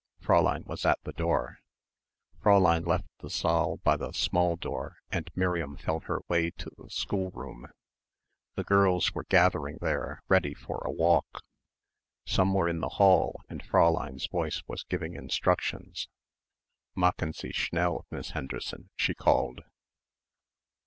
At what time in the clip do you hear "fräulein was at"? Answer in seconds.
0.19-0.97